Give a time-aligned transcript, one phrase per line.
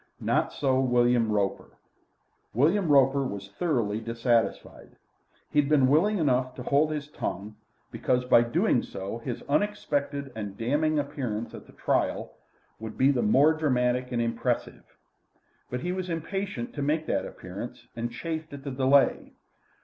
[0.19, 1.77] Not so William Roper;
[2.55, 4.95] William Roper was thoroughly dissatisfied.
[5.51, 7.55] He had been willing enough to hold his tongue,
[7.91, 12.33] because by so doing his unexpected and damning appearance at the trial
[12.79, 14.85] would be the more dramatic and impressive.
[15.69, 19.33] But he was impatient to make that appearance, and chafed at the delay.